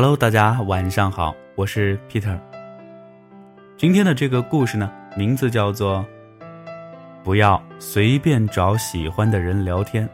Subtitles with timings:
[0.00, 2.38] Hello，大家晚上好，我是 Peter。
[3.76, 6.06] 今天的这个故事呢，名字叫做
[7.24, 10.08] “不要随便找喜欢的人聊天”。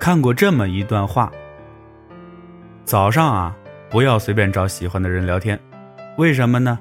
[0.00, 1.30] 看过这么一段话：
[2.86, 3.54] 早上啊，
[3.90, 5.60] 不要随便找喜欢的人聊天，
[6.16, 6.78] 为什么呢？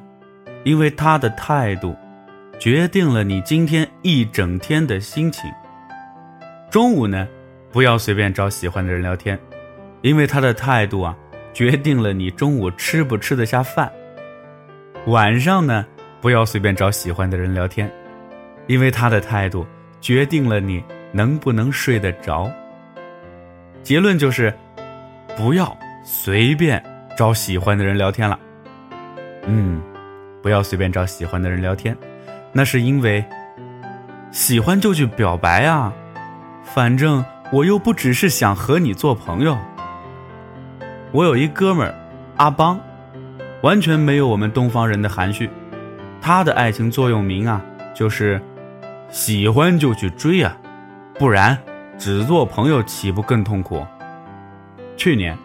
[0.63, 1.93] 因为他的态度，
[2.57, 5.51] 决定了你今天一整天的心情。
[6.71, 7.27] 中午呢，
[7.73, 9.37] 不要随便找喜欢的人聊天。
[10.01, 11.15] 因为他的态度啊，
[11.53, 13.91] 决定了你中午吃不吃得下饭。
[15.07, 15.85] 晚上呢，
[16.21, 17.91] 不要随便找喜欢的人聊天，
[18.67, 19.65] 因为他的态度
[20.01, 22.51] 决定了你能不能睡得着。
[23.83, 24.53] 结论就是，
[25.37, 26.83] 不要随便
[27.17, 28.37] 找喜欢的人聊天了。
[29.45, 29.81] 嗯，
[30.41, 31.95] 不要随便找喜欢的人聊天，
[32.51, 33.23] 那是因为
[34.31, 35.93] 喜欢就去表白啊，
[36.63, 39.57] 反正我又不只是想和你做朋友。
[41.13, 41.95] 我有一哥们儿，
[42.35, 42.79] 阿邦，
[43.61, 45.49] 完全没有我们东方人的含蓄。
[46.21, 47.61] 他的爱情座右铭啊，
[47.95, 48.41] 就是
[49.09, 50.55] 喜欢就去追啊，
[51.17, 51.57] 不然
[51.97, 53.85] 只做朋友岂不更痛苦？
[54.97, 55.37] 去年，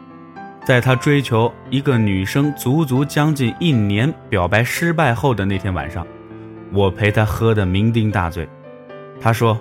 [0.64, 6.04] 在他追求一个女生足足将近一年，表白失败后的那天晚上，
[6.72, 8.48] 我陪他喝得酩酊大醉。
[9.20, 9.56] 他说：“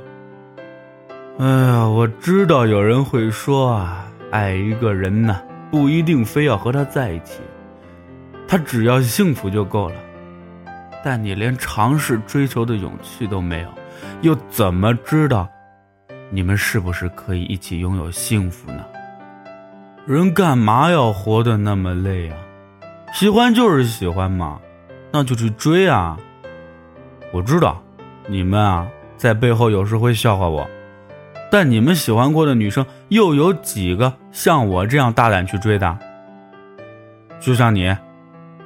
[1.38, 5.40] 哎呀，我知道有人会说啊，爱一个人呢。”
[5.72, 7.40] 不一定非要和他在一起，
[8.48, 9.96] 他只要幸福就够了。
[11.04, 13.70] 但你连尝试追求的勇气都没有，
[14.22, 15.48] 又怎么知道
[16.30, 18.86] 你们是不是可以一起拥有幸福呢？
[20.06, 22.38] 人干嘛要活得那么累啊？
[23.14, 24.60] 喜欢就是喜欢嘛，
[25.12, 26.18] 那就去追啊！
[27.32, 27.82] 我知道
[28.28, 30.70] 你们啊，在背后有时会笑话我。
[31.52, 35.98] 但你们喜欢过的女生又有几个像我这样大胆去追的？
[37.42, 37.94] 就像你，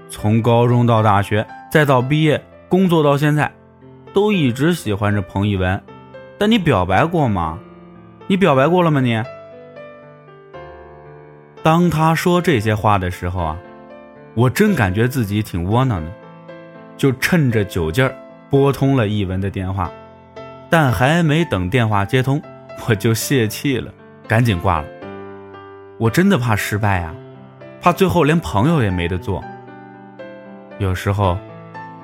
[0.08, 2.40] 从高中到大学，再到毕业
[2.70, 3.52] 工作到现在，
[4.14, 5.82] 都一直喜欢着彭一文。
[6.38, 7.58] 但你表白过吗？
[8.28, 9.02] 你表白过了吗？
[9.02, 9.20] 你？
[11.64, 13.58] 当他说这些话的时候啊，
[14.36, 16.12] 我真感觉自己挺窝囊的，
[16.96, 18.14] 就趁着酒劲儿
[18.52, 19.90] 拨通了一文的电话，
[20.70, 22.40] 但还没等电话接通。
[22.88, 23.92] 我就泄气了，
[24.28, 24.88] 赶紧挂了。
[25.98, 27.16] 我真的怕失败啊，
[27.82, 29.44] 怕最后连朋友也没得做。
[30.78, 31.38] 有时候，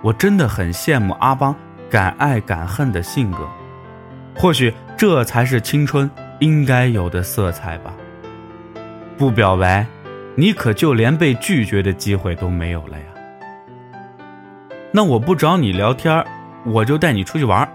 [0.02, 1.54] 我真的很羡慕阿邦
[1.90, 3.40] 敢爱敢恨的性格，
[4.36, 7.94] 或许这才是青春应该有的色彩吧。
[9.18, 9.86] 不表白，
[10.36, 13.06] 你可就连被拒绝的机会都没有了呀。
[14.92, 16.26] 那我不找你聊天，
[16.66, 17.70] 我就带你出去玩。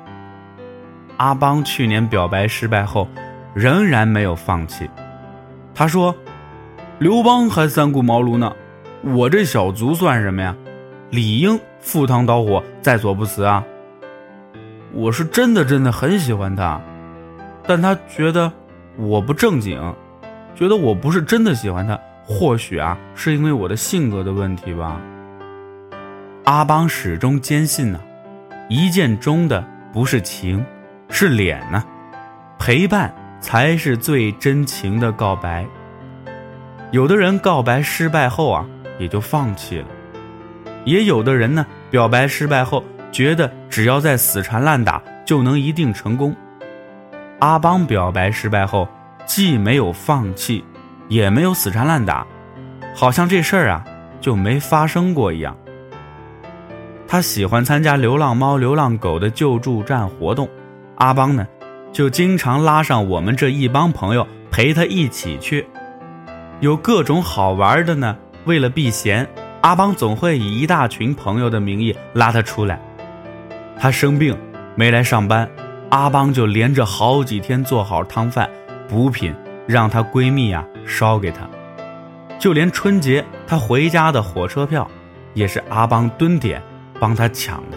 [1.17, 3.09] 阿邦去年表白失败后，
[3.55, 4.89] 仍然没有放弃。
[5.75, 6.15] 他说
[6.99, 8.53] ：“刘邦还三顾茅庐呢，
[9.03, 10.55] 我这小卒算什么呀？
[11.11, 13.65] 理应赴汤蹈火，在所不辞啊！
[14.93, 16.81] 我是真的真的很喜欢他，
[17.67, 18.53] 但他觉得
[18.97, 19.95] 我不正经，
[20.55, 21.99] 觉得我不是真的喜欢他。
[22.25, 25.01] 或许啊，是因为我的性格的问题吧。”
[26.45, 28.01] 阿邦始终坚信呢，
[28.69, 30.65] 一见钟的不是情。
[31.09, 31.83] 是脸呢，
[32.59, 35.67] 陪伴才是最真情的告白。
[36.91, 38.67] 有的人告白失败后啊，
[38.99, 39.87] 也就放弃了；
[40.85, 46.35] 也有的人呢，表白失败后觉得只要再死缠烂打就能一定成功。
[47.41, 48.89] 阿邦表白失败后，
[49.27, 50.65] 既没有放弃，
[51.09, 52.27] 也没有死缠烂打，
[52.95, 53.85] 好像这事儿啊
[54.21, 55.57] 就没发生过一样。
[57.09, 60.49] 他喜欢参加流浪猫、流浪狗的救助站活动。
[60.97, 61.47] 阿邦呢，
[61.93, 65.67] 就经常拉上我们这一帮朋友陪他一起去，
[66.61, 68.17] 有各种好玩的呢。
[68.45, 69.29] 为了避嫌，
[69.61, 72.81] 阿邦总会以一大群朋友的名义拉他出来。
[73.79, 74.35] 他生病
[74.75, 75.47] 没来上班，
[75.91, 78.49] 阿邦就连着好几天做好汤饭、
[78.89, 79.35] 补品，
[79.67, 81.47] 让她闺蜜呀烧给他。
[82.39, 84.91] 就连春节她回家的火车票，
[85.35, 86.63] 也是阿邦蹲点
[86.99, 87.77] 帮她抢的。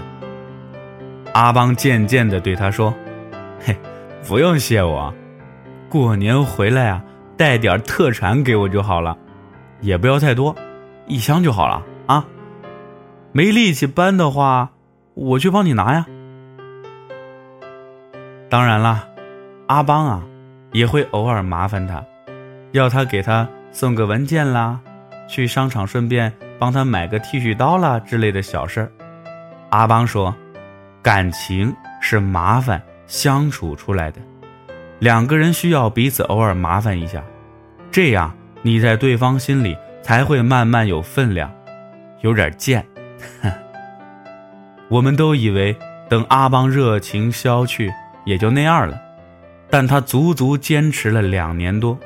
[1.33, 2.93] 阿邦渐渐地对她说。
[3.59, 3.75] 嘿，
[4.27, 5.13] 不用谢我，
[5.89, 7.03] 过年回来啊，
[7.37, 9.17] 带点特产给我就好了，
[9.81, 10.55] 也不要太多，
[11.07, 12.25] 一箱就好了啊。
[13.31, 14.69] 没力气搬的话，
[15.13, 16.05] 我去帮你拿呀。
[18.49, 19.07] 当然了，
[19.67, 20.23] 阿邦啊，
[20.71, 22.03] 也会偶尔麻烦他，
[22.71, 24.79] 要他给他送个文件啦，
[25.27, 28.91] 去商场顺便帮他买个剃须刀啦之类的小事儿。
[29.69, 30.33] 阿邦说，
[31.03, 31.71] 感情
[32.01, 32.81] 是麻烦。
[33.09, 34.21] 相处出来的，
[34.99, 37.23] 两个人需要彼此偶尔麻烦一下，
[37.91, 41.51] 这样你在对方心里才会慢慢有分量，
[42.21, 42.85] 有点贱。
[44.89, 45.75] 我们都以为
[46.07, 47.91] 等阿邦热情消去
[48.25, 49.01] 也就那样了，
[49.71, 51.97] 但他足足坚持了两年多，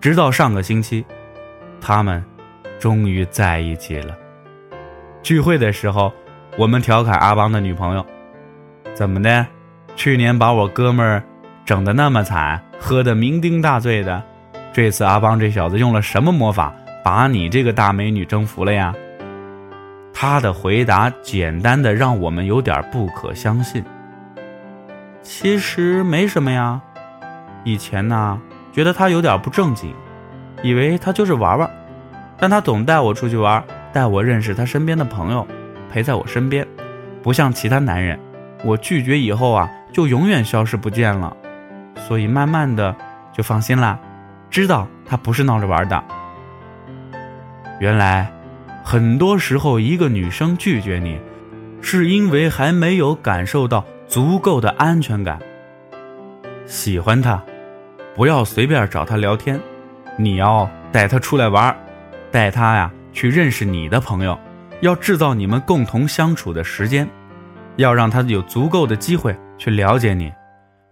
[0.00, 1.04] 直到上个星期，
[1.80, 2.22] 他们
[2.78, 4.14] 终于在一起了。
[5.22, 6.12] 聚会的时候，
[6.58, 8.04] 我们调侃阿邦的女朋友
[8.94, 9.46] ：“怎么的？
[9.96, 11.22] 去年把我哥们儿
[11.64, 14.22] 整得那么惨，喝得酩酊大醉的，
[14.72, 16.72] 这次阿邦这小子用了什么魔法，
[17.02, 18.94] 把你这个大美女征服了呀？”
[20.12, 23.84] 他的回答简单的让我们有点不可相信。
[25.22, 26.80] 其实没什么呀，
[27.64, 28.40] 以前呢
[28.72, 29.92] 觉得他有点不正经，
[30.62, 31.68] 以为他就是玩玩，
[32.38, 33.62] 但他总带我出去玩，
[33.92, 35.46] 带我认识他身边的朋友，
[35.90, 36.66] 陪在我身边，
[37.22, 38.18] 不像其他男人，
[38.64, 41.36] 我拒绝以后啊就永远消失不见了，
[41.96, 42.94] 所以慢慢的
[43.32, 43.98] 就放心啦，
[44.50, 46.02] 知道他不是闹着玩的。
[47.80, 48.30] 原来。
[48.88, 51.20] 很多时候，一个女生拒绝你，
[51.82, 55.40] 是因为还没有感受到足够的安全感。
[56.66, 57.42] 喜欢她，
[58.14, 59.60] 不要随便找她聊天，
[60.16, 61.76] 你要带她出来玩，
[62.30, 64.38] 带她呀去认识你的朋友，
[64.82, 67.08] 要制造你们共同相处的时间，
[67.74, 70.32] 要让她有足够的机会去了解你，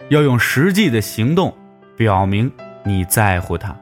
[0.08, 1.54] 要用实际的行动
[1.96, 2.50] 表明
[2.84, 3.74] 你在乎他。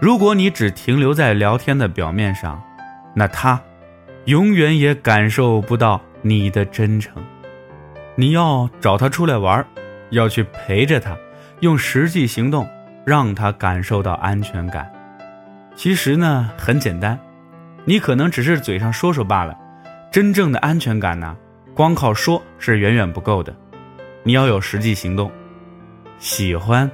[0.00, 2.62] 如果你只停留在聊天的表面上，
[3.14, 3.60] 那他，
[4.24, 7.22] 永远也感受不到你的真诚。
[8.14, 9.64] 你要找他出来玩，
[10.10, 11.16] 要去陪着他，
[11.60, 12.68] 用实际行动
[13.04, 14.90] 让他感受到安全感。
[15.74, 17.18] 其实呢，很简单，
[17.84, 19.56] 你可能只是嘴上说说罢了。
[20.10, 21.36] 真正的安全感呢，
[21.74, 23.54] 光靠说是远远不够的，
[24.22, 25.30] 你要有实际行动。
[26.18, 26.90] 喜欢，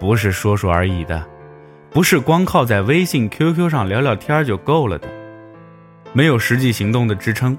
[0.00, 1.24] 不是说说而已的，
[1.90, 5.08] 不是光靠在微信、QQ 上聊聊天就够了的。
[6.14, 7.56] 没有实际行动的支撑，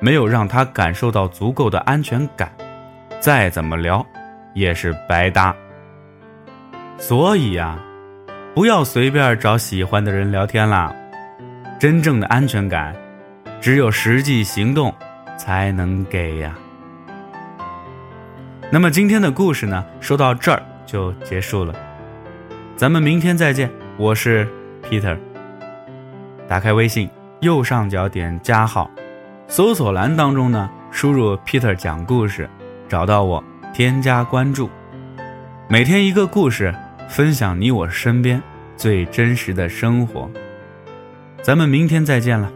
[0.00, 2.52] 没有让他感受到足够的安全感，
[3.20, 4.04] 再怎么聊
[4.54, 5.54] 也是白搭。
[6.98, 7.78] 所以呀，
[8.54, 10.94] 不要随便找喜欢的人聊天啦。
[11.78, 12.94] 真正的安全感，
[13.58, 14.94] 只有实际行动
[15.38, 16.54] 才能给呀。
[18.72, 21.74] 那么今天的故事呢，说到这儿就结束了。
[22.76, 24.46] 咱们明天再见，我是
[24.82, 25.18] Peter。
[26.46, 27.10] 打开微信。
[27.40, 28.90] 右上角点加号，
[29.48, 32.46] 搜索栏当中呢，输入 Peter 讲故事，
[32.86, 34.68] 找到我，添加关注。
[35.68, 36.74] 每天一个故事，
[37.08, 38.42] 分享你我身边
[38.76, 40.30] 最真实的生活。
[41.40, 42.52] 咱们明天再见了。